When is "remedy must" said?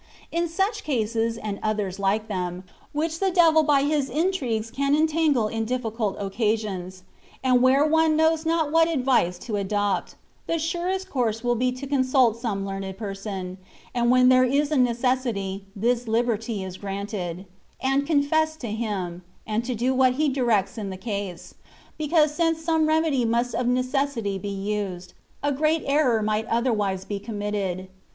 22.87-23.53